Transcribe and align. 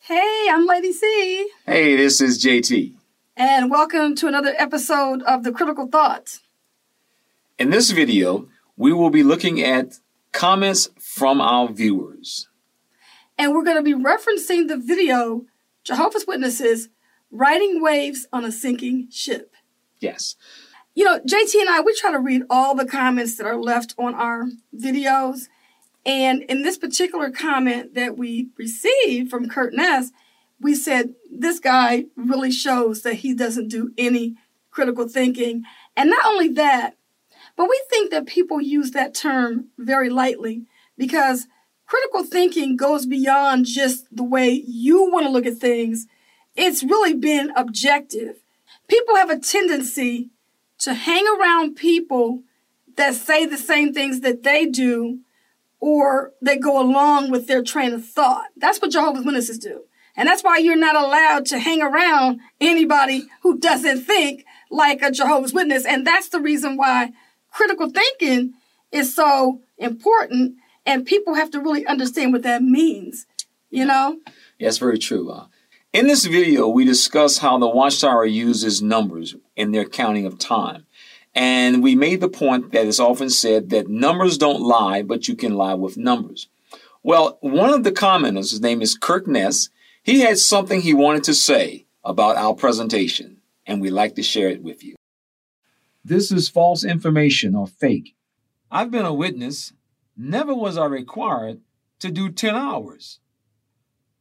Hey, 0.00 0.48
I'm 0.50 0.66
Lady 0.66 0.92
C, 0.92 1.48
Hey, 1.66 1.94
this 1.96 2.20
is 2.20 2.42
JT. 2.44 2.94
and 3.36 3.70
welcome 3.70 4.14
to 4.16 4.26
another 4.26 4.54
episode 4.58 5.22
of 5.22 5.44
The 5.44 5.52
Critical 5.52 5.86
Thoughts. 5.86 6.40
In 7.58 7.70
this 7.70 7.90
video, 7.90 8.48
we 8.76 8.92
will 8.92 9.10
be 9.10 9.22
looking 9.22 9.62
at 9.62 9.98
comments 10.32 10.88
from 10.98 11.40
our 11.40 11.68
viewers. 11.68 12.48
And 13.38 13.52
we're 13.54 13.62
going 13.64 13.76
to 13.76 13.82
be 13.82 13.94
referencing 13.94 14.66
the 14.68 14.76
video 14.76 15.44
Jehovah's 15.84 16.26
Witnesses 16.26 16.88
Riding 17.30 17.80
Waves 17.82 18.26
on 18.32 18.44
a 18.44 18.50
Sinking 18.52 19.08
Ship. 19.10 19.54
Yes. 20.00 20.34
You 20.94 21.04
know, 21.04 21.20
JT 21.20 21.60
and 21.60 21.68
I, 21.68 21.80
we 21.80 21.94
try 21.94 22.10
to 22.10 22.18
read 22.18 22.42
all 22.50 22.74
the 22.74 22.86
comments 22.86 23.36
that 23.36 23.46
are 23.46 23.60
left 23.60 23.94
on 23.96 24.14
our 24.14 24.46
videos. 24.76 25.48
And 26.04 26.42
in 26.42 26.62
this 26.62 26.78
particular 26.78 27.30
comment 27.30 27.94
that 27.94 28.18
we 28.18 28.48
received 28.56 29.30
from 29.30 29.48
Kurt 29.48 29.72
Ness, 29.72 30.10
we 30.60 30.74
said 30.74 31.14
this 31.30 31.60
guy 31.60 32.06
really 32.16 32.50
shows 32.50 33.02
that 33.02 33.14
he 33.14 33.34
doesn't 33.34 33.68
do 33.68 33.92
any 33.96 34.34
critical 34.70 35.08
thinking. 35.08 35.62
And 35.96 36.10
not 36.10 36.26
only 36.26 36.48
that, 36.48 36.96
but 37.56 37.68
we 37.68 37.80
think 37.88 38.10
that 38.10 38.26
people 38.26 38.60
use 38.60 38.90
that 38.92 39.14
term 39.14 39.68
very 39.78 40.10
lightly 40.10 40.64
because 40.96 41.46
critical 41.86 42.24
thinking 42.24 42.76
goes 42.76 43.06
beyond 43.06 43.66
just 43.66 44.06
the 44.14 44.24
way 44.24 44.50
you 44.66 45.10
want 45.10 45.26
to 45.26 45.32
look 45.32 45.46
at 45.46 45.58
things. 45.58 46.06
It's 46.56 46.82
really 46.82 47.14
been 47.14 47.52
objective. 47.56 48.36
People 48.88 49.16
have 49.16 49.30
a 49.30 49.38
tendency 49.38 50.30
to 50.80 50.94
hang 50.94 51.24
around 51.38 51.76
people 51.76 52.42
that 52.96 53.14
say 53.14 53.46
the 53.46 53.56
same 53.56 53.92
things 53.92 54.20
that 54.20 54.42
they 54.42 54.66
do 54.66 55.20
or 55.78 56.32
they 56.42 56.56
go 56.56 56.80
along 56.80 57.30
with 57.30 57.46
their 57.46 57.62
train 57.62 57.92
of 57.92 58.04
thought. 58.04 58.46
That's 58.56 58.80
what 58.80 58.90
Jehovah's 58.90 59.24
Witnesses 59.24 59.58
do. 59.58 59.84
And 60.16 60.28
that's 60.28 60.44
why 60.44 60.58
you're 60.58 60.76
not 60.76 60.96
allowed 60.96 61.46
to 61.46 61.58
hang 61.58 61.80
around 61.80 62.40
anybody 62.60 63.24
who 63.42 63.58
doesn't 63.58 64.02
think 64.02 64.44
like 64.70 65.00
a 65.02 65.10
Jehovah's 65.10 65.54
Witness. 65.54 65.86
And 65.86 66.06
that's 66.06 66.28
the 66.28 66.40
reason 66.40 66.76
why 66.76 67.12
critical 67.50 67.88
thinking 67.90 68.54
is 68.92 69.14
so 69.14 69.60
important 69.78 70.56
and 70.84 71.06
people 71.06 71.34
have 71.34 71.50
to 71.52 71.60
really 71.60 71.86
understand 71.86 72.32
what 72.32 72.42
that 72.42 72.62
means, 72.62 73.26
you 73.70 73.84
know? 73.84 74.18
Yes, 74.58 74.78
very 74.78 74.98
true. 74.98 75.30
Uh, 75.30 75.46
in 75.92 76.06
this 76.06 76.24
video, 76.24 76.68
we 76.68 76.84
discuss 76.84 77.38
how 77.38 77.58
the 77.58 77.68
Watchtower 77.68 78.24
uses 78.24 78.82
numbers 78.82 79.34
in 79.60 79.72
their 79.72 79.84
counting 79.84 80.26
of 80.26 80.38
time. 80.38 80.86
And 81.34 81.82
we 81.82 81.94
made 81.94 82.20
the 82.20 82.28
point 82.28 82.72
that 82.72 82.86
it's 82.86 82.98
often 82.98 83.30
said 83.30 83.70
that 83.70 83.88
numbers 83.88 84.38
don't 84.38 84.62
lie, 84.62 85.02
but 85.02 85.28
you 85.28 85.36
can 85.36 85.54
lie 85.54 85.74
with 85.74 85.96
numbers. 85.96 86.48
Well, 87.02 87.38
one 87.40 87.72
of 87.72 87.84
the 87.84 87.92
commenters, 87.92 88.50
his 88.50 88.60
name 88.60 88.82
is 88.82 88.96
Kirk 88.96 89.26
Ness, 89.26 89.68
he 90.02 90.20
had 90.20 90.38
something 90.38 90.80
he 90.80 90.94
wanted 90.94 91.24
to 91.24 91.34
say 91.34 91.86
about 92.02 92.36
our 92.36 92.54
presentation, 92.54 93.40
and 93.66 93.80
we'd 93.80 93.90
like 93.90 94.14
to 94.16 94.22
share 94.22 94.48
it 94.48 94.62
with 94.62 94.82
you. 94.82 94.96
This 96.04 96.32
is 96.32 96.48
false 96.48 96.82
information 96.82 97.54
or 97.54 97.66
fake. 97.66 98.14
I've 98.70 98.90
been 98.90 99.04
a 99.04 99.14
witness. 99.14 99.72
Never 100.16 100.54
was 100.54 100.78
I 100.78 100.86
required 100.86 101.60
to 102.00 102.10
do 102.10 102.30
10 102.30 102.54
hours. 102.54 103.20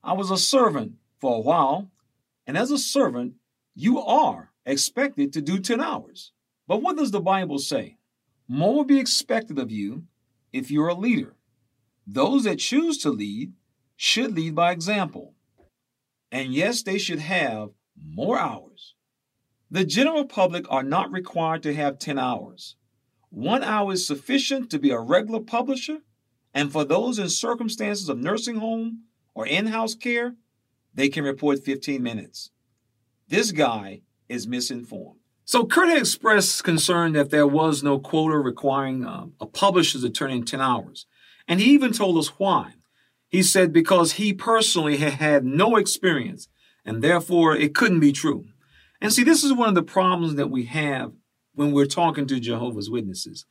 I 0.03 0.13
was 0.13 0.29
a 0.29 0.37
servant 0.37 0.93
for 1.19 1.37
a 1.37 1.41
while, 1.41 1.89
and 2.45 2.57
as 2.57 2.71
a 2.71 2.77
servant, 2.77 3.35
you 3.73 3.99
are 3.99 4.48
expected 4.69 5.33
to 5.33 5.41
do 5.41 5.59
10 5.59 5.81
hours. 5.81 6.31
But 6.67 6.81
what 6.81 6.97
does 6.97 7.11
the 7.11 7.21
Bible 7.21 7.59
say? 7.59 7.97
More 8.47 8.75
will 8.75 8.83
be 8.83 8.99
expected 8.99 9.59
of 9.59 9.71
you 9.71 10.03
if 10.53 10.71
you're 10.71 10.87
a 10.87 10.93
leader. 10.93 11.35
Those 12.05 12.43
that 12.43 12.59
choose 12.59 12.97
to 12.99 13.09
lead 13.09 13.53
should 13.95 14.35
lead 14.35 14.55
by 14.55 14.71
example. 14.71 15.35
And 16.31 16.53
yes, 16.53 16.83
they 16.83 16.97
should 16.97 17.19
have 17.19 17.69
more 18.01 18.39
hours. 18.39 18.95
The 19.71 19.85
general 19.85 20.25
public 20.25 20.65
are 20.69 20.83
not 20.83 21.11
required 21.11 21.63
to 21.63 21.75
have 21.75 21.99
10 21.99 22.17
hours. 22.17 22.75
One 23.29 23.63
hour 23.63 23.93
is 23.93 24.07
sufficient 24.07 24.71
to 24.71 24.79
be 24.79 24.89
a 24.89 24.99
regular 24.99 25.41
publisher, 25.41 25.99
and 26.53 26.71
for 26.71 26.83
those 26.83 27.19
in 27.19 27.29
circumstances 27.29 28.09
of 28.09 28.17
nursing 28.17 28.55
home 28.55 29.03
or 29.35 29.45
in 29.45 29.67
house 29.67 29.93
care, 29.93 30.35
they 30.95 31.09
can 31.09 31.23
report 31.23 31.63
15 31.63 32.01
minutes. 32.01 32.49
This 33.27 33.51
guy 33.51 34.01
is 34.29 34.47
misinformed. 34.47 35.19
So 35.43 35.65
Kurt 35.65 35.89
had 35.89 35.97
expressed 35.97 36.63
concern 36.63 37.13
that 37.13 37.31
there 37.31 37.47
was 37.47 37.81
no 37.81 37.97
quota 37.97 38.37
requiring 38.37 39.03
uh, 39.03 39.25
a 39.41 39.47
publisher 39.47 39.99
to 39.99 40.09
turn 40.09 40.31
in 40.31 40.45
10 40.45 40.61
hours. 40.61 41.07
And 41.47 41.59
he 41.59 41.71
even 41.71 41.91
told 41.91 42.17
us 42.17 42.39
why. 42.39 42.73
He 43.27 43.41
said 43.43 43.73
because 43.73 44.13
he 44.13 44.31
personally 44.33 44.97
had 44.97 45.13
had 45.13 45.45
no 45.45 45.75
experience 45.75 46.47
and 46.85 47.03
therefore 47.03 47.55
it 47.55 47.75
couldn't 47.75 47.99
be 47.99 48.11
true. 48.11 48.45
And 49.01 49.13
see, 49.13 49.23
this 49.23 49.43
is 49.43 49.53
one 49.53 49.69
of 49.69 49.75
the 49.75 49.83
problems 49.83 50.35
that 50.35 50.49
we 50.49 50.65
have 50.65 51.13
when 51.53 51.71
we're 51.71 51.85
talking 51.85 52.27
to 52.27 52.39
Jehovah's 52.39 52.89
Witnesses. 52.89 53.45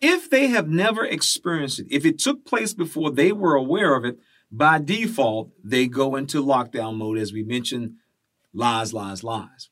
If 0.00 0.30
they 0.30 0.48
have 0.48 0.68
never 0.68 1.04
experienced 1.04 1.80
it, 1.80 1.86
if 1.90 2.04
it 2.04 2.18
took 2.18 2.44
place 2.44 2.72
before 2.72 3.10
they 3.10 3.32
were 3.32 3.54
aware 3.54 3.94
of 3.94 4.04
it, 4.04 4.18
by 4.50 4.78
default, 4.78 5.50
they 5.62 5.86
go 5.86 6.16
into 6.16 6.44
lockdown 6.44 6.96
mode, 6.96 7.18
as 7.18 7.32
we 7.32 7.42
mentioned 7.42 7.94
lies, 8.52 8.94
lies, 8.94 9.22
lies. 9.22 9.70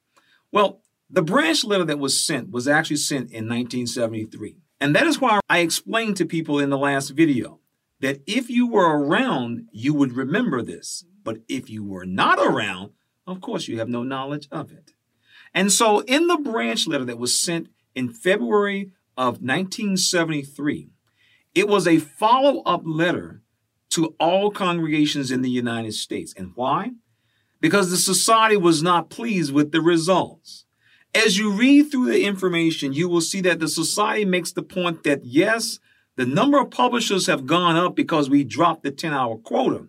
Well, 0.57 0.81
the 1.11 1.21
branch 1.21 1.67
letter 1.67 1.85
that 1.85 1.99
was 1.99 2.25
sent 2.25 2.51
was 2.51 2.67
actually 2.67 2.97
sent 2.97 3.31
in 3.31 3.47
1973. 3.47 4.57
And 4.81 4.97
that 4.97 5.07
is 5.07 5.21
why 5.21 5.41
I 5.51 5.59
explained 5.59 6.17
to 6.17 6.25
people 6.25 6.59
in 6.59 6.71
the 6.71 6.79
last 6.79 7.11
video 7.11 7.61
that 8.01 8.23
if 8.27 8.49
you 8.49 8.67
were 8.67 8.99
around, 8.99 9.69
you 9.71 9.93
would 9.93 10.15
remember 10.15 10.63
this. 10.63 11.05
But 11.23 11.41
if 11.47 11.69
you 11.69 11.85
were 11.85 12.07
not 12.07 12.39
around, 12.39 12.93
of 13.27 13.43
course, 13.43 13.69
you 13.69 13.79
have 13.81 13.91
no 13.91 14.03
knowledge 14.03 14.49
of 14.51 14.73
it. 14.73 14.93
And 15.53 15.71
so, 15.71 16.01
in 16.01 16.27
the 16.27 16.39
branch 16.39 16.87
letter 16.87 17.05
that 17.05 17.19
was 17.19 17.39
sent 17.39 17.69
in 17.95 18.09
February 18.09 18.93
of 19.15 19.43
1973, 19.43 20.89
it 21.55 21.69
was 21.69 21.87
a 21.87 21.99
follow 21.99 22.63
up 22.63 22.81
letter 22.87 23.43
to 23.91 24.17
all 24.19 24.51
congregations 24.51 25.31
in 25.31 25.43
the 25.43 25.51
United 25.51 25.93
States. 25.93 26.33
And 26.35 26.53
why? 26.55 26.93
Because 27.67 27.91
the 27.91 27.97
society 27.97 28.57
was 28.57 28.81
not 28.81 29.11
pleased 29.11 29.53
with 29.53 29.73
the 29.73 29.81
results. 29.81 30.67
As 31.13 31.37
you 31.37 31.51
read 31.51 31.91
through 31.91 32.13
the 32.13 32.23
information, 32.23 32.93
you 32.93 33.09
will 33.09 33.21
see 33.21 33.41
that 33.41 33.59
the 33.59 33.67
society 33.67 34.25
makes 34.25 34.53
the 34.53 34.63
point 34.63 35.03
that 35.03 35.25
yes, 35.25 35.81
the 36.15 36.27
number 36.27 36.61
of 36.61 36.71
publishers 36.71 37.27
have 37.27 37.45
gone 37.45 37.75
up 37.75 37.97
because 37.97 38.31
we 38.31 38.45
dropped 38.45 38.85
the 38.85 38.93
10 38.93 39.13
hour 39.13 39.37
quota, 39.37 39.89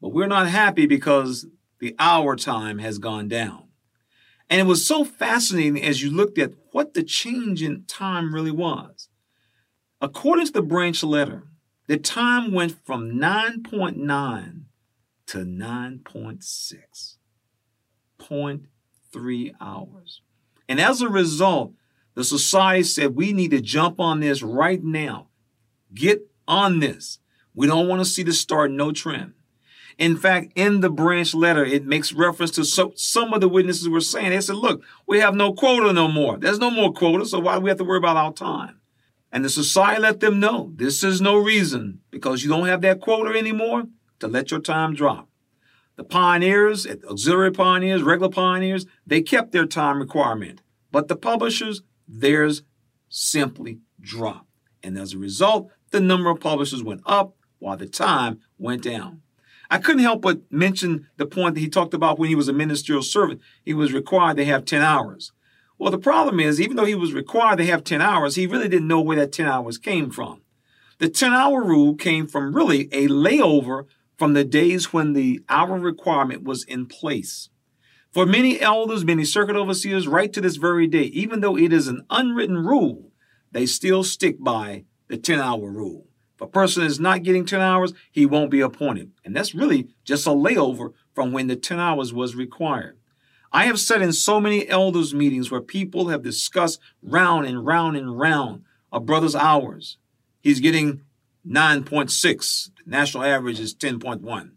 but 0.00 0.10
we're 0.10 0.28
not 0.28 0.46
happy 0.46 0.86
because 0.86 1.46
the 1.80 1.96
hour 1.98 2.36
time 2.36 2.78
has 2.78 2.98
gone 2.98 3.26
down. 3.26 3.64
And 4.48 4.60
it 4.60 4.70
was 4.70 4.86
so 4.86 5.04
fascinating 5.04 5.82
as 5.82 6.04
you 6.04 6.12
looked 6.12 6.38
at 6.38 6.52
what 6.70 6.94
the 6.94 7.02
change 7.02 7.60
in 7.60 7.86
time 7.88 8.32
really 8.32 8.52
was. 8.52 9.08
According 10.00 10.46
to 10.46 10.52
the 10.52 10.62
branch 10.62 11.02
letter, 11.02 11.42
the 11.88 11.96
time 11.96 12.52
went 12.52 12.86
from 12.86 13.18
9.9 13.18 14.66
to 15.30 15.38
9.6, 15.38 17.16
0.3 18.18 19.52
hours. 19.60 20.22
And 20.68 20.80
as 20.80 21.00
a 21.00 21.08
result, 21.08 21.72
the 22.14 22.24
society 22.24 22.82
said 22.82 23.14
we 23.14 23.32
need 23.32 23.52
to 23.52 23.60
jump 23.60 24.00
on 24.00 24.18
this 24.18 24.42
right 24.42 24.82
now. 24.82 25.28
Get 25.94 26.28
on 26.48 26.80
this. 26.80 27.20
We 27.54 27.68
don't 27.68 27.86
want 27.86 28.00
to 28.00 28.04
see 28.10 28.24
the 28.24 28.32
start 28.32 28.72
no 28.72 28.90
trend. 28.90 29.34
In 29.98 30.16
fact, 30.16 30.50
in 30.56 30.80
the 30.80 30.90
branch 30.90 31.32
letter, 31.32 31.64
it 31.64 31.86
makes 31.86 32.12
reference 32.12 32.50
to 32.52 32.64
so, 32.64 32.92
some 32.96 33.32
of 33.32 33.40
the 33.40 33.48
witnesses 33.48 33.88
were 33.88 34.00
saying, 34.00 34.30
they 34.30 34.40
said, 34.40 34.56
look, 34.56 34.82
we 35.06 35.20
have 35.20 35.36
no 35.36 35.52
quota 35.52 35.92
no 35.92 36.08
more. 36.08 36.38
There's 36.38 36.58
no 36.58 36.72
more 36.72 36.92
quota, 36.92 37.24
so 37.24 37.38
why 37.38 37.54
do 37.54 37.60
we 37.60 37.70
have 37.70 37.78
to 37.78 37.84
worry 37.84 37.98
about 37.98 38.16
our 38.16 38.32
time? 38.32 38.80
And 39.30 39.44
the 39.44 39.48
society 39.48 40.00
let 40.00 40.18
them 40.18 40.40
know 40.40 40.72
this 40.74 41.04
is 41.04 41.20
no 41.20 41.36
reason 41.36 42.00
because 42.10 42.42
you 42.42 42.48
don't 42.48 42.66
have 42.66 42.80
that 42.80 43.00
quota 43.00 43.38
anymore 43.38 43.84
to 44.20 44.28
let 44.28 44.50
your 44.50 44.60
time 44.60 44.94
drop. 44.94 45.28
The 45.96 46.04
pioneers, 46.04 46.86
auxiliary 46.86 47.52
pioneers, 47.52 48.02
regular 48.02 48.30
pioneers, 48.30 48.86
they 49.06 49.20
kept 49.20 49.52
their 49.52 49.66
time 49.66 49.98
requirement. 49.98 50.62
But 50.92 51.08
the 51.08 51.16
publishers, 51.16 51.82
theirs 52.08 52.62
simply 53.08 53.80
dropped. 54.00 54.46
And 54.82 54.96
as 54.96 55.12
a 55.12 55.18
result, 55.18 55.70
the 55.90 56.00
number 56.00 56.30
of 56.30 56.40
publishers 56.40 56.82
went 56.82 57.02
up 57.04 57.34
while 57.58 57.76
the 57.76 57.86
time 57.86 58.40
went 58.58 58.82
down. 58.82 59.22
I 59.70 59.78
couldn't 59.78 60.02
help 60.02 60.22
but 60.22 60.40
mention 60.50 61.06
the 61.16 61.26
point 61.26 61.54
that 61.54 61.60
he 61.60 61.68
talked 61.68 61.94
about 61.94 62.18
when 62.18 62.28
he 62.28 62.34
was 62.34 62.48
a 62.48 62.52
ministerial 62.52 63.02
servant. 63.02 63.40
He 63.62 63.74
was 63.74 63.92
required 63.92 64.36
to 64.38 64.44
have 64.44 64.64
10 64.64 64.82
hours. 64.82 65.32
Well, 65.78 65.92
the 65.92 65.98
problem 65.98 66.40
is, 66.40 66.60
even 66.60 66.76
though 66.76 66.84
he 66.84 66.94
was 66.94 67.12
required 67.12 67.58
to 67.58 67.66
have 67.66 67.84
10 67.84 68.02
hours, 68.02 68.34
he 68.34 68.46
really 68.46 68.68
didn't 68.68 68.88
know 68.88 69.00
where 69.00 69.16
that 69.16 69.32
10 69.32 69.46
hours 69.46 69.78
came 69.78 70.10
from. 70.10 70.42
The 70.98 71.08
10 71.08 71.32
hour 71.32 71.62
rule 71.62 71.94
came 71.94 72.26
from 72.26 72.54
really 72.54 72.88
a 72.92 73.08
layover 73.08 73.86
from 74.20 74.34
the 74.34 74.44
days 74.44 74.92
when 74.92 75.14
the 75.14 75.40
hour 75.48 75.78
requirement 75.78 76.42
was 76.42 76.62
in 76.64 76.84
place. 76.84 77.48
For 78.12 78.26
many 78.26 78.60
elders, 78.60 79.02
many 79.02 79.24
circuit 79.24 79.56
overseers, 79.56 80.06
right 80.06 80.30
to 80.34 80.42
this 80.42 80.56
very 80.56 80.86
day, 80.86 81.04
even 81.04 81.40
though 81.40 81.56
it 81.56 81.72
is 81.72 81.88
an 81.88 82.04
unwritten 82.10 82.58
rule, 82.58 83.12
they 83.50 83.64
still 83.64 84.04
stick 84.04 84.36
by 84.38 84.84
the 85.08 85.16
10 85.16 85.38
hour 85.38 85.70
rule. 85.70 86.06
If 86.34 86.42
a 86.42 86.46
person 86.46 86.84
is 86.84 87.00
not 87.00 87.22
getting 87.22 87.46
10 87.46 87.62
hours, 87.62 87.94
he 88.12 88.26
won't 88.26 88.50
be 88.50 88.60
appointed. 88.60 89.10
And 89.24 89.34
that's 89.34 89.54
really 89.54 89.88
just 90.04 90.26
a 90.26 90.30
layover 90.30 90.92
from 91.14 91.32
when 91.32 91.46
the 91.46 91.56
10 91.56 91.78
hours 91.78 92.12
was 92.12 92.36
required. 92.36 92.98
I 93.54 93.64
have 93.64 93.80
sat 93.80 94.02
in 94.02 94.12
so 94.12 94.38
many 94.38 94.68
elders' 94.68 95.14
meetings 95.14 95.50
where 95.50 95.62
people 95.62 96.08
have 96.08 96.22
discussed 96.22 96.78
round 97.02 97.46
and 97.46 97.64
round 97.64 97.96
and 97.96 98.18
round 98.18 98.64
a 98.92 99.00
brother's 99.00 99.34
hours. 99.34 99.96
He's 100.42 100.60
getting 100.60 101.04
9.6. 101.46 102.70
National 102.86 103.24
average 103.24 103.60
is 103.60 103.74
10.1. 103.74 104.50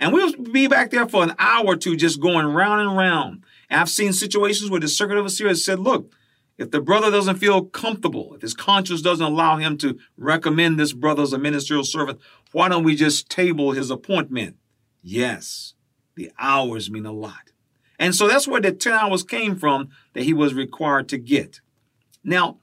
And 0.00 0.12
we'll 0.12 0.32
be 0.36 0.68
back 0.68 0.90
there 0.90 1.08
for 1.08 1.24
an 1.24 1.34
hour 1.38 1.66
or 1.66 1.76
two 1.76 1.96
just 1.96 2.20
going 2.20 2.46
round 2.46 2.80
and 2.80 2.96
round. 2.96 3.44
And 3.68 3.80
I've 3.80 3.88
seen 3.88 4.12
situations 4.12 4.70
where 4.70 4.80
the 4.80 4.88
circuit 4.88 5.16
overseer 5.16 5.48
has 5.48 5.64
said, 5.64 5.80
look, 5.80 6.12
if 6.56 6.70
the 6.70 6.80
brother 6.80 7.10
doesn't 7.10 7.36
feel 7.36 7.64
comfortable, 7.64 8.34
if 8.34 8.42
his 8.42 8.54
conscience 8.54 9.02
doesn't 9.02 9.24
allow 9.24 9.56
him 9.56 9.76
to 9.78 9.98
recommend 10.16 10.78
this 10.78 10.92
brother 10.92 11.22
as 11.22 11.32
a 11.32 11.38
ministerial 11.38 11.84
servant, 11.84 12.20
why 12.52 12.68
don't 12.68 12.84
we 12.84 12.96
just 12.96 13.30
table 13.30 13.72
his 13.72 13.90
appointment? 13.90 14.56
Yes, 15.02 15.74
the 16.16 16.30
hours 16.38 16.90
mean 16.90 17.06
a 17.06 17.12
lot. 17.12 17.52
And 17.98 18.14
so 18.14 18.28
that's 18.28 18.48
where 18.48 18.60
the 18.60 18.72
10 18.72 18.92
hours 18.92 19.22
came 19.22 19.56
from 19.56 19.90
that 20.14 20.24
he 20.24 20.32
was 20.32 20.54
required 20.54 21.08
to 21.08 21.18
get. 21.18 21.60
Now, 22.22 22.58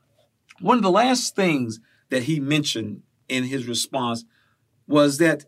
one 0.60 0.78
of 0.78 0.84
the 0.84 0.92
last 0.92 1.36
things 1.36 1.80
that 2.10 2.24
he 2.24 2.40
mentioned 2.40 3.02
in 3.28 3.46
his 3.46 3.68
response 3.68 4.26
was 4.88 5.18
that 5.18 5.46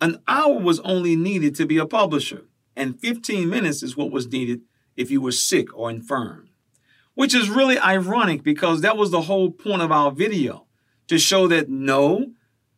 an 0.00 0.20
hour 0.28 0.58
was 0.58 0.80
only 0.80 1.16
needed 1.16 1.54
to 1.56 1.66
be 1.66 1.78
a 1.78 1.86
publisher, 1.86 2.42
and 2.76 3.00
15 3.00 3.48
minutes 3.48 3.82
is 3.82 3.96
what 3.96 4.10
was 4.10 4.28
needed 4.28 4.62
if 4.96 5.10
you 5.10 5.20
were 5.20 5.32
sick 5.32 5.76
or 5.76 5.90
infirm. 5.90 6.50
Which 7.14 7.34
is 7.34 7.48
really 7.48 7.78
ironic 7.78 8.42
because 8.42 8.80
that 8.80 8.96
was 8.96 9.10
the 9.10 9.22
whole 9.22 9.50
point 9.50 9.82
of 9.82 9.92
our 9.92 10.10
video 10.10 10.66
to 11.06 11.18
show 11.18 11.46
that 11.48 11.68
no, 11.68 12.32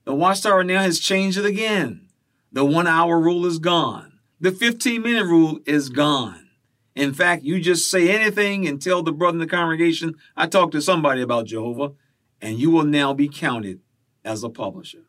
the 0.04 0.14
Watchtower 0.14 0.62
now 0.62 0.82
has 0.82 1.00
changed 1.00 1.38
it 1.38 1.44
again. 1.44 2.08
The 2.52 2.64
one 2.64 2.86
hour 2.86 3.18
rule 3.18 3.46
is 3.46 3.58
gone. 3.58 4.18
The 4.40 4.52
15 4.52 5.02
minute 5.02 5.24
rule 5.24 5.60
is 5.66 5.88
gone. 5.88 6.48
In 6.94 7.12
fact, 7.12 7.42
you 7.42 7.60
just 7.60 7.90
say 7.90 8.08
anything 8.08 8.66
and 8.66 8.80
tell 8.80 9.02
the 9.02 9.12
brother 9.12 9.36
in 9.36 9.40
the 9.40 9.46
congregation, 9.46 10.14
I 10.36 10.46
talked 10.46 10.72
to 10.72 10.80
somebody 10.80 11.22
about 11.22 11.46
Jehovah, 11.46 11.92
and 12.40 12.58
you 12.58 12.70
will 12.70 12.84
now 12.84 13.12
be 13.12 13.28
counted 13.28 13.80
as 14.26 14.42
a 14.42 14.50
publisher. 14.50 15.04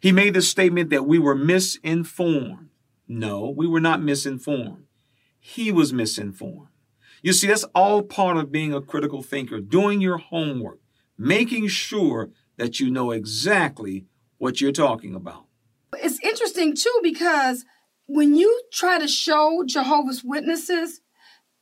He 0.00 0.12
made 0.12 0.34
the 0.34 0.42
statement 0.42 0.90
that 0.90 1.06
we 1.06 1.18
were 1.18 1.34
misinformed. 1.34 2.68
No, 3.08 3.48
we 3.48 3.66
were 3.66 3.80
not 3.80 4.02
misinformed. 4.02 4.84
He 5.38 5.72
was 5.72 5.92
misinformed. 5.92 6.68
You 7.22 7.32
see, 7.32 7.46
that's 7.46 7.64
all 7.74 8.02
part 8.02 8.36
of 8.36 8.52
being 8.52 8.74
a 8.74 8.80
critical 8.80 9.22
thinker, 9.22 9.60
doing 9.60 10.00
your 10.00 10.18
homework, 10.18 10.80
making 11.16 11.68
sure 11.68 12.30
that 12.56 12.80
you 12.80 12.90
know 12.90 13.12
exactly 13.12 14.06
what 14.38 14.60
you're 14.60 14.72
talking 14.72 15.14
about. 15.14 15.46
It's 15.94 16.20
interesting 16.20 16.74
too 16.74 17.00
because 17.02 17.64
when 18.06 18.34
you 18.34 18.62
try 18.72 18.98
to 18.98 19.06
show 19.06 19.62
Jehovah's 19.66 20.24
Witnesses 20.24 21.00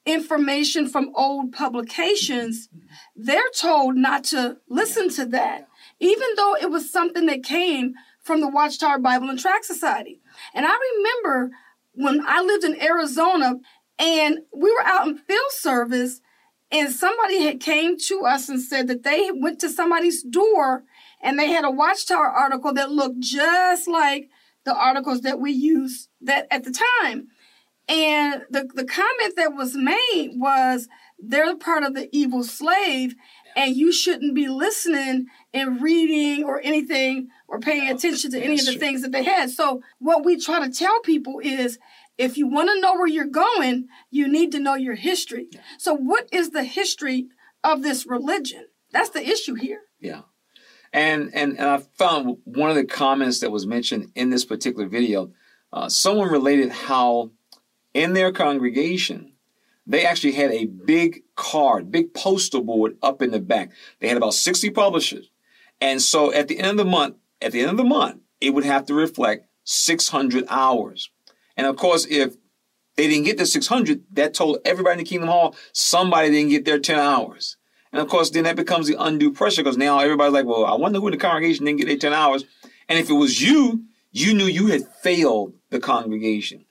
information 0.06 0.88
from 0.88 1.12
old 1.14 1.52
publications, 1.52 2.68
they're 3.14 3.42
told 3.54 3.96
not 3.96 4.24
to 4.24 4.56
listen 4.68 5.10
to 5.10 5.26
that, 5.26 5.68
even 6.00 6.28
though 6.36 6.56
it 6.56 6.70
was 6.70 6.90
something 6.90 7.26
that 7.26 7.44
came 7.44 7.94
from 8.22 8.40
the 8.40 8.48
Watchtower 8.48 8.98
Bible 8.98 9.28
and 9.28 9.38
Tract 9.38 9.64
Society. 9.64 10.20
And 10.54 10.66
I 10.66 10.76
remember 10.96 11.54
when 11.92 12.24
I 12.26 12.40
lived 12.40 12.64
in 12.64 12.82
Arizona 12.82 13.54
and 13.98 14.38
we 14.52 14.70
were 14.70 14.84
out 14.84 15.06
in 15.06 15.18
field 15.18 15.50
service 15.50 16.20
and 16.70 16.90
somebody 16.90 17.42
had 17.42 17.60
came 17.60 17.98
to 17.98 18.22
us 18.24 18.48
and 18.48 18.60
said 18.60 18.88
that 18.88 19.02
they 19.02 19.30
went 19.32 19.60
to 19.60 19.68
somebody's 19.68 20.22
door 20.22 20.84
and 21.22 21.38
they 21.38 21.48
had 21.48 21.64
a 21.64 21.70
Watchtower 21.70 22.26
article 22.26 22.72
that 22.74 22.90
looked 22.90 23.20
just 23.20 23.88
like 23.88 24.30
the 24.64 24.74
articles 24.74 25.22
that 25.22 25.40
we 25.40 25.52
used 25.52 26.08
that 26.20 26.46
at 26.50 26.64
the 26.64 26.84
time. 27.02 27.28
And 27.90 28.42
the, 28.48 28.68
the 28.72 28.84
comment 28.84 29.34
that 29.36 29.54
was 29.54 29.74
made 29.74 30.34
was 30.36 30.88
they're 31.18 31.56
part 31.56 31.82
of 31.82 31.94
the 31.94 32.08
evil 32.16 32.44
slave 32.44 33.16
and 33.56 33.76
you 33.76 33.92
shouldn't 33.92 34.32
be 34.32 34.46
listening 34.46 35.26
and 35.52 35.82
reading 35.82 36.44
or 36.44 36.60
anything 36.62 37.30
or 37.48 37.58
paying 37.58 37.90
attention 37.90 38.30
to 38.30 38.40
any 38.40 38.60
of 38.60 38.64
the 38.64 38.76
things 38.76 39.02
that 39.02 39.10
they 39.10 39.24
had. 39.24 39.50
So 39.50 39.82
what 39.98 40.24
we 40.24 40.38
try 40.38 40.64
to 40.64 40.72
tell 40.72 41.00
people 41.00 41.40
is 41.42 41.80
if 42.16 42.38
you 42.38 42.46
want 42.46 42.68
to 42.68 42.80
know 42.80 42.94
where 42.94 43.08
you're 43.08 43.24
going, 43.24 43.88
you 44.08 44.28
need 44.28 44.52
to 44.52 44.60
know 44.60 44.76
your 44.76 44.94
history. 44.94 45.48
So 45.76 45.92
what 45.92 46.28
is 46.30 46.50
the 46.50 46.62
history 46.62 47.26
of 47.64 47.82
this 47.82 48.06
religion? 48.06 48.66
That's 48.92 49.10
the 49.10 49.28
issue 49.28 49.54
here. 49.54 49.80
Yeah. 49.98 50.22
And, 50.92 51.30
and, 51.34 51.58
and 51.58 51.68
I 51.68 51.78
found 51.78 52.38
one 52.44 52.70
of 52.70 52.76
the 52.76 52.84
comments 52.84 53.40
that 53.40 53.50
was 53.50 53.66
mentioned 53.66 54.12
in 54.14 54.30
this 54.30 54.44
particular 54.44 54.88
video, 54.88 55.32
uh, 55.72 55.88
someone 55.88 56.30
related 56.30 56.70
how 56.70 57.30
in 57.94 58.14
their 58.14 58.32
congregation, 58.32 59.32
they 59.86 60.04
actually 60.04 60.32
had 60.32 60.52
a 60.52 60.66
big 60.66 61.22
card, 61.34 61.90
big 61.90 62.14
poster 62.14 62.60
board 62.60 62.96
up 63.02 63.22
in 63.22 63.30
the 63.30 63.40
back. 63.40 63.70
They 63.98 64.08
had 64.08 64.16
about 64.16 64.34
60 64.34 64.70
publishers. 64.70 65.30
And 65.80 66.00
so 66.00 66.32
at 66.32 66.48
the 66.48 66.58
end 66.58 66.70
of 66.70 66.76
the 66.76 66.84
month, 66.84 67.16
at 67.40 67.52
the 67.52 67.60
end 67.60 67.70
of 67.70 67.76
the 67.76 67.84
month, 67.84 68.20
it 68.40 68.50
would 68.50 68.64
have 68.64 68.86
to 68.86 68.94
reflect 68.94 69.46
600 69.64 70.44
hours. 70.48 71.10
And 71.56 71.66
of 71.66 71.76
course, 71.76 72.06
if 72.08 72.36
they 72.96 73.08
didn't 73.08 73.24
get 73.24 73.38
the 73.38 73.46
600, 73.46 74.04
that 74.12 74.34
told 74.34 74.58
everybody 74.64 74.92
in 74.92 74.98
the 74.98 75.08
Kingdom 75.08 75.28
Hall 75.28 75.56
somebody 75.72 76.30
didn't 76.30 76.50
get 76.50 76.64
their 76.64 76.78
10 76.78 76.98
hours. 76.98 77.56
And 77.92 78.00
of 78.00 78.08
course, 78.08 78.30
then 78.30 78.44
that 78.44 78.56
becomes 78.56 78.86
the 78.86 79.02
undue 79.02 79.32
pressure 79.32 79.62
because 79.62 79.76
now 79.76 79.98
everybody's 79.98 80.32
like, 80.32 80.46
well, 80.46 80.64
I 80.64 80.74
wonder 80.74 81.00
who 81.00 81.08
in 81.08 81.12
the 81.12 81.18
congregation 81.18 81.64
didn't 81.64 81.78
get 81.78 81.88
their 81.88 81.96
10 81.96 82.12
hours. 82.12 82.44
And 82.88 82.98
if 82.98 83.10
it 83.10 83.14
was 83.14 83.40
you, 83.40 83.84
you 84.12 84.34
knew 84.34 84.46
you 84.46 84.68
had 84.68 84.86
failed 85.02 85.54
the 85.70 85.80
congregation. 85.80 86.66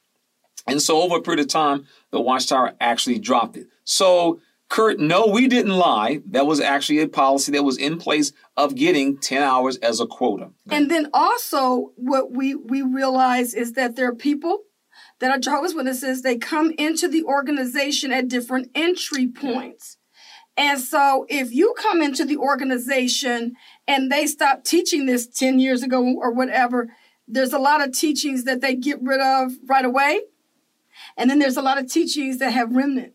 And 0.71 0.81
so 0.81 1.01
over 1.01 1.17
a 1.17 1.21
period 1.21 1.39
of 1.41 1.47
time, 1.47 1.85
the 2.11 2.21
Watchtower 2.21 2.73
actually 2.79 3.19
dropped 3.19 3.57
it. 3.57 3.67
So 3.83 4.39
Kurt, 4.69 4.99
no, 4.99 5.25
we 5.25 5.47
didn't 5.47 5.75
lie. 5.75 6.21
That 6.27 6.45
was 6.45 6.59
actually 6.59 6.99
a 6.99 7.07
policy 7.07 7.51
that 7.53 7.63
was 7.63 7.77
in 7.77 7.97
place 7.97 8.31
of 8.55 8.75
getting 8.75 9.17
10 9.17 9.41
hours 9.41 9.77
as 9.77 9.99
a 9.99 10.05
quota. 10.05 10.51
And 10.69 10.91
then 10.91 11.09
also 11.11 11.91
what 11.95 12.31
we, 12.31 12.53
we 12.53 12.83
realize 12.83 13.55
is 13.55 13.73
that 13.73 13.95
there 13.95 14.07
are 14.07 14.15
people 14.15 14.59
that 15.19 15.31
are 15.31 15.39
Jehovah's 15.39 15.73
Witnesses, 15.73 16.21
they 16.21 16.37
come 16.37 16.71
into 16.77 17.07
the 17.07 17.23
organization 17.23 18.13
at 18.13 18.27
different 18.27 18.69
entry 18.75 19.27
points. 19.27 19.97
And 20.55 20.79
so 20.79 21.25
if 21.29 21.51
you 21.51 21.73
come 21.77 22.01
into 22.01 22.23
the 22.23 22.37
organization 22.37 23.53
and 23.87 24.11
they 24.11 24.27
stop 24.27 24.63
teaching 24.63 25.05
this 25.05 25.27
10 25.27 25.59
years 25.59 25.83
ago 25.83 26.15
or 26.17 26.31
whatever, 26.31 26.89
there's 27.27 27.53
a 27.53 27.59
lot 27.59 27.81
of 27.81 27.93
teachings 27.93 28.43
that 28.43 28.61
they 28.61 28.75
get 28.75 28.99
rid 29.01 29.21
of 29.21 29.53
right 29.67 29.85
away. 29.85 30.21
And 31.17 31.29
then 31.29 31.39
there's 31.39 31.57
a 31.57 31.61
lot 31.61 31.77
of 31.77 31.91
teachings 31.91 32.37
that 32.39 32.51
have 32.51 32.75
remnant. 32.75 33.13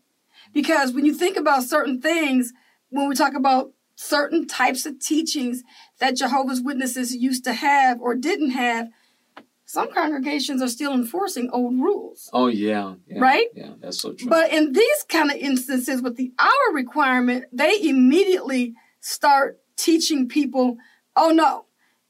Because 0.53 0.93
when 0.93 1.05
you 1.05 1.13
think 1.13 1.37
about 1.37 1.63
certain 1.63 2.01
things, 2.01 2.53
when 2.89 3.09
we 3.09 3.15
talk 3.15 3.33
about 3.33 3.71
certain 3.95 4.47
types 4.47 4.85
of 4.85 4.99
teachings 4.99 5.63
that 5.99 6.15
Jehovah's 6.15 6.61
Witnesses 6.61 7.15
used 7.15 7.43
to 7.45 7.53
have 7.53 7.99
or 7.99 8.15
didn't 8.15 8.51
have, 8.51 8.89
some 9.65 9.91
congregations 9.91 10.61
are 10.61 10.67
still 10.67 10.93
enforcing 10.93 11.49
old 11.51 11.79
rules. 11.79 12.29
Oh 12.31 12.47
yeah, 12.47 12.95
yeah 13.07 13.19
right? 13.19 13.47
Yeah, 13.55 13.71
that's 13.79 13.99
so 13.99 14.13
true. 14.13 14.29
But 14.29 14.53
in 14.53 14.73
these 14.73 15.05
kind 15.09 15.31
of 15.31 15.37
instances 15.37 16.01
with 16.01 16.17
the 16.17 16.31
hour 16.37 16.73
requirement, 16.73 17.45
they 17.51 17.81
immediately 17.81 18.75
start 19.01 19.59
teaching 19.75 20.27
people, 20.27 20.77
oh 21.15 21.31
no, 21.31 21.65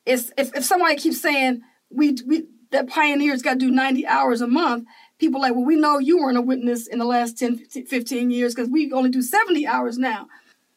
it's 0.06 0.32
if, 0.38 0.56
if 0.56 0.66
somebody 0.66 0.96
keeps 0.98 1.22
saying 1.22 1.62
we 1.90 2.18
we 2.28 2.46
that 2.72 2.90
pioneers 2.90 3.42
got 3.42 3.54
to 3.54 3.60
do 3.60 3.72
90 3.72 4.06
hours 4.06 4.42
a 4.42 4.48
month, 4.48 4.86
people 5.20 5.42
like, 5.42 5.54
well, 5.54 5.66
we 5.66 5.76
know 5.76 6.00
you 6.00 6.18
weren't 6.18 6.38
a 6.38 6.42
witness 6.42 6.88
in 6.88 7.00
the 7.00 7.06
last 7.06 7.38
10, 7.38 7.58
15 7.58 8.32
years 8.32 8.54
because 8.54 8.70
we 8.70 8.92
only 8.92 9.10
do 9.10 9.22
70 9.22 9.66
hours 9.68 9.98
now. 9.98 10.28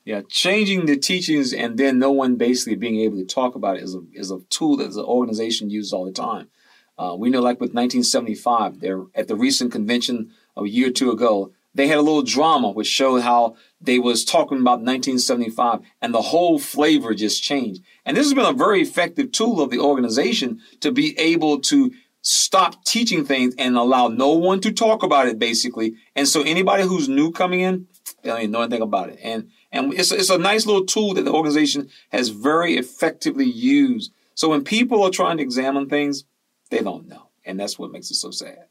Yeah, 0.05 0.23
changing 0.29 0.87
the 0.87 0.97
teachings 0.97 1.53
and 1.53 1.77
then 1.77 1.99
no 1.99 2.11
one 2.11 2.37
basically 2.37 2.77
being 2.77 3.01
able 3.01 3.19
to 3.19 3.27
talk 3.27 3.55
about 3.55 3.77
it 3.77 3.83
is 3.83 3.95
a, 3.95 4.01
is 4.15 4.31
a 4.31 4.41
tool 4.49 4.79
that 4.79 4.93
the 4.93 5.05
organization 5.05 5.69
uses 5.69 5.93
all 5.93 6.07
the 6.07 6.13
time. 6.13 6.49
Uh, 6.97 7.15
we 7.17 7.31
know, 7.31 7.41
like 7.41 7.61
with 7.61 7.75
1975, 7.75 8.81
there 8.81 9.03
at 9.15 9.29
the 9.29 9.37
recent 9.37 9.71
convention 9.71 10.33
a 10.57 10.65
year 10.67 10.89
or 10.89 10.91
two 10.91 11.11
ago, 11.11 11.53
they 11.75 11.87
had 11.87 11.99
a 11.99 12.03
little 12.03 12.23
drama 12.23 12.71
which 12.71 12.89
showed 12.89 13.23
how 13.23 13.55
they 13.81 13.99
was 13.99 14.25
talking 14.25 14.59
about 14.59 14.81
1975 14.81 15.81
and 16.01 16.13
the 16.13 16.23
whole 16.23 16.59
flavor 16.59 17.15
just 17.15 17.43
changed. 17.43 17.83
And 18.05 18.17
this 18.17 18.27
has 18.27 18.35
been 18.35 18.47
a 18.47 18.53
very 18.53 18.81
effective 18.81 19.31
tool 19.31 19.61
of 19.61 19.71
the 19.71 19.79
organization 19.79 20.61
to 20.81 20.91
be 20.91 21.17
able 21.19 21.61
to 21.61 21.93
stop 22.23 22.85
teaching 22.85 23.25
things 23.25 23.55
and 23.59 23.77
allow 23.77 24.09
no 24.09 24.33
one 24.33 24.61
to 24.61 24.73
talk 24.73 25.03
about 25.03 25.29
it 25.29 25.39
basically. 25.39 25.95
And 26.17 26.27
so 26.27 26.43
anybody 26.43 26.83
who's 26.83 27.09
new 27.09 27.31
coming 27.33 27.61
in, 27.61 27.87
they 28.23 28.31
don't 28.31 28.41
even 28.41 28.51
know 28.51 28.63
anything 28.63 28.83
about 28.83 29.11
it. 29.11 29.19
And 29.23 29.51
and 29.71 29.93
it's, 29.93 30.13
it's 30.13 30.31
a 30.31 30.39
nice 30.39 30.67
little 30.67 30.87
tool 30.87 31.15
that 31.15 31.25
the 31.25 31.33
organization 31.33 31.91
has 32.11 32.31
very 32.31 32.77
effectively 32.77 33.45
used. 33.45 34.13
So 34.35 34.49
when 34.49 34.65
people 34.65 35.03
are 35.03 35.11
trying 35.11 35.37
to 35.37 35.43
examine 35.43 35.89
things, 35.89 36.25
they 36.71 36.81
don't 36.81 37.07
know. 37.07 37.29
And 37.45 37.61
that's 37.61 37.79
what 37.79 37.93
makes 37.93 38.11
it 38.11 38.15
so 38.15 38.31
sad. 38.31 38.67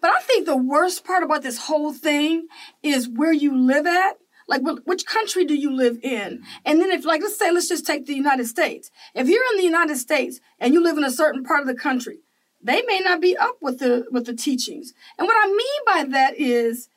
But 0.00 0.10
I 0.10 0.20
think 0.20 0.46
the 0.46 0.56
worst 0.56 1.04
part 1.04 1.22
about 1.22 1.42
this 1.42 1.58
whole 1.58 1.92
thing 1.92 2.48
is 2.82 3.08
where 3.08 3.32
you 3.32 3.56
live 3.56 3.86
at. 3.86 4.18
Like, 4.46 4.60
which 4.84 5.06
country 5.06 5.46
do 5.46 5.54
you 5.54 5.74
live 5.74 5.98
in? 6.02 6.42
And 6.66 6.78
then 6.78 6.90
if, 6.90 7.06
like, 7.06 7.22
let's 7.22 7.38
say, 7.38 7.50
let's 7.50 7.68
just 7.68 7.86
take 7.86 8.04
the 8.04 8.14
United 8.14 8.46
States. 8.46 8.90
If 9.14 9.26
you're 9.26 9.42
in 9.52 9.56
the 9.56 9.64
United 9.64 9.96
States 9.96 10.38
and 10.58 10.74
you 10.74 10.82
live 10.82 10.98
in 10.98 11.04
a 11.04 11.10
certain 11.10 11.44
part 11.44 11.62
of 11.62 11.66
the 11.66 11.74
country, 11.74 12.18
they 12.64 12.82
may 12.82 13.00
not 13.00 13.20
be 13.20 13.36
up 13.36 13.58
with 13.60 13.78
the 13.78 14.06
with 14.10 14.24
the 14.26 14.34
teachings. 14.34 14.94
And 15.18 15.28
what 15.28 15.36
I 15.36 15.48
mean 15.48 15.80
by 15.86 16.10
that 16.12 16.36
is 16.36 16.88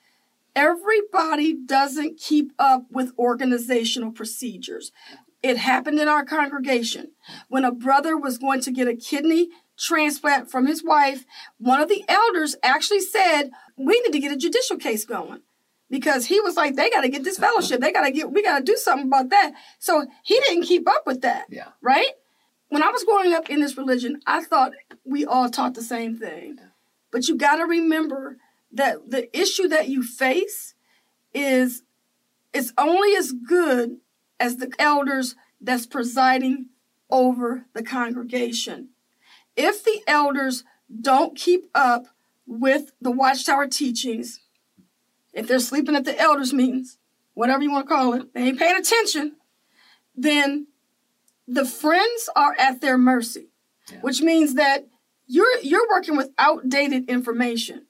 everybody 0.56 1.54
doesn't 1.54 2.18
keep 2.18 2.52
up 2.58 2.86
with 2.90 3.12
organizational 3.20 4.12
procedures. 4.12 4.92
It 5.44 5.58
happened 5.58 6.00
in 6.00 6.08
our 6.08 6.26
congregation 6.26 7.12
when 7.48 7.64
a 7.64 7.72
brother 7.72 8.18
was 8.18 8.40
going 8.40 8.62
to 8.62 8.72
get 8.72 8.88
a 8.88 8.96
kidney 8.96 9.50
transplant 9.78 10.50
from 10.50 10.66
his 10.66 10.84
wife. 10.84 11.26
One 11.60 11.80
of 11.80 11.90
the 11.90 12.04
elders 12.08 12.56
actually 12.64 13.02
said, 13.02 13.52
We 13.78 14.00
need 14.02 14.14
to 14.14 14.20
get 14.20 14.32
a 14.32 14.38
judicial 14.38 14.78
case 14.78 15.06
going 15.06 15.42
because 15.90 16.26
he 16.26 16.40
was 16.40 16.56
like, 16.56 16.76
They 16.76 16.90
got 16.90 17.02
to 17.02 17.10
get 17.10 17.24
disfellowship. 17.24 17.82
They 17.82 17.92
got 17.92 18.06
to 18.06 18.12
get, 18.12 18.32
we 18.32 18.42
got 18.42 18.60
to 18.60 18.64
do 18.66 18.78
something 18.78 19.08
about 19.08 19.30
that. 19.30 19.52
So 19.80 20.08
he 20.24 20.40
didn't 20.40 20.64
keep 20.64 20.90
up 20.90 21.06
with 21.06 21.22
that. 21.22 21.46
Yeah. 21.50 21.70
Right? 21.82 22.12
When 22.70 22.84
I 22.84 22.90
was 22.90 23.04
growing 23.04 23.34
up 23.34 23.50
in 23.50 23.62
this 23.62 23.78
religion, 23.78 24.20
I 24.26 24.44
thought 24.44 24.74
we 25.06 25.26
all 25.26 25.50
taught 25.50 25.74
the 25.74 25.82
same 25.82 26.18
thing. 26.18 26.58
But 27.12 27.28
you 27.28 27.38
got 27.38 27.58
to 27.58 27.66
remember 27.66 28.38
that 28.72 29.10
the 29.10 29.36
issue 29.38 29.68
that 29.70 29.88
you 29.88 30.04
face 30.04 30.74
is 31.34 31.84
it's 32.54 32.74
only 32.78 33.16
as 33.16 33.32
good 33.32 33.98
as 34.40 34.58
the 34.58 34.72
elders 34.80 35.36
that's 35.62 35.86
presiding 35.86 36.68
over 37.10 37.66
the 37.74 37.84
congregation. 37.84 38.90
If 39.56 39.84
the 39.84 40.02
elders 40.08 40.64
don't 41.02 41.36
keep 41.38 41.66
up 41.74 42.08
with 42.46 42.92
the 43.02 43.12
Watchtower 43.12 43.68
teachings, 43.68 44.42
if 45.34 45.48
they're 45.48 45.60
sleeping 45.60 45.96
at 45.96 46.06
the 46.06 46.20
elders' 46.20 46.54
meetings, 46.54 46.98
whatever 47.34 47.64
you 47.64 47.72
want 47.72 47.88
to 47.88 47.94
call 47.94 48.14
it, 48.14 48.34
they 48.34 48.42
ain't 48.42 48.60
paying 48.60 48.78
attention, 48.78 49.36
then 50.16 50.68
the 51.48 51.66
friends 51.66 52.30
are 52.36 52.56
at 52.60 52.82
their 52.82 52.98
mercy, 52.98 53.50
yeah. 53.92 54.00
which 54.02 54.22
means 54.22 54.56
that 54.56 54.88
you're 55.26 55.60
you're 55.62 55.88
working 55.90 56.18
with 56.18 56.32
outdated 56.38 57.10
information. 57.10 57.88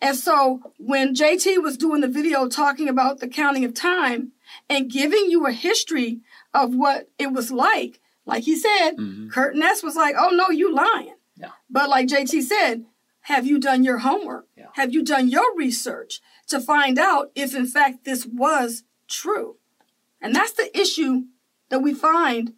And 0.00 0.16
so 0.16 0.60
when 0.78 1.14
JT 1.14 1.62
was 1.62 1.76
doing 1.76 2.00
the 2.00 2.08
video 2.08 2.48
talking 2.48 2.88
about 2.88 3.20
the 3.20 3.28
counting 3.28 3.64
of 3.64 3.74
time 3.74 4.32
and 4.68 4.90
giving 4.90 5.30
you 5.30 5.46
a 5.46 5.52
history 5.52 6.20
of 6.52 6.74
what 6.74 7.08
it 7.18 7.32
was 7.32 7.50
like, 7.50 8.00
like 8.26 8.44
he 8.44 8.56
said, 8.56 8.92
mm-hmm. 8.92 9.28
Kurt 9.28 9.56
Ness 9.56 9.82
was 9.82 9.96
like, 9.96 10.14
oh 10.18 10.30
no, 10.30 10.50
you 10.50 10.74
lying. 10.74 11.16
Yeah. 11.36 11.50
But 11.70 11.88
like 11.88 12.08
JT 12.08 12.42
said, 12.42 12.84
have 13.22 13.46
you 13.46 13.58
done 13.58 13.84
your 13.84 13.98
homework? 13.98 14.46
Yeah. 14.56 14.66
Have 14.74 14.92
you 14.92 15.02
done 15.02 15.28
your 15.28 15.56
research 15.56 16.20
to 16.48 16.60
find 16.60 16.98
out 16.98 17.30
if 17.34 17.54
in 17.54 17.66
fact 17.66 18.04
this 18.04 18.26
was 18.26 18.84
true? 19.08 19.56
And 20.20 20.34
that's 20.34 20.52
the 20.52 20.76
issue 20.78 21.24
that 21.68 21.80
we 21.80 21.94
find 21.94 22.54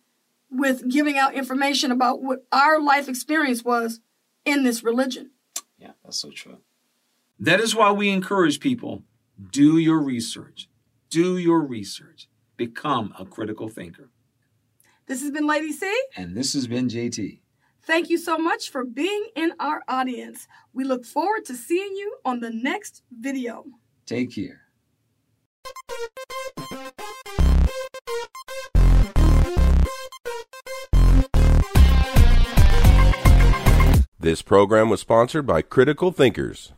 with 0.50 0.88
giving 0.88 1.18
out 1.18 1.34
information 1.34 1.90
about 1.90 2.22
what 2.22 2.46
our 2.52 2.80
life 2.80 3.08
experience 3.08 3.64
was 3.64 4.00
in 4.44 4.64
this 4.64 4.82
religion. 4.82 5.30
Yeah, 5.78 5.92
that's 6.04 6.20
so 6.20 6.30
true. 6.30 6.58
That 7.38 7.60
is 7.60 7.74
why 7.74 7.92
we 7.92 8.08
encourage 8.08 8.60
people 8.60 9.04
do 9.50 9.78
your 9.78 10.00
research. 10.00 10.68
Do 11.10 11.38
your 11.38 11.60
research. 11.60 12.28
Become 12.56 13.14
a 13.18 13.24
critical 13.24 13.68
thinker. 13.68 14.10
This 15.06 15.22
has 15.22 15.30
been 15.30 15.46
Lady 15.46 15.72
C. 15.72 15.90
And 16.16 16.36
this 16.36 16.52
has 16.54 16.66
been 16.66 16.88
JT. 16.88 17.40
Thank 17.82 18.10
you 18.10 18.18
so 18.18 18.36
much 18.36 18.70
for 18.70 18.84
being 18.84 19.28
in 19.34 19.52
our 19.58 19.82
audience. 19.88 20.46
We 20.74 20.84
look 20.84 21.06
forward 21.06 21.46
to 21.46 21.54
seeing 21.54 21.96
you 21.96 22.18
on 22.24 22.40
the 22.40 22.50
next 22.50 23.02
video. 23.10 23.64
Take 24.04 24.34
care. 24.34 24.67
This 34.20 34.42
program 34.42 34.90
was 34.90 35.00
sponsored 35.00 35.46
by 35.46 35.62
Critical 35.62 36.12
Thinkers. 36.12 36.72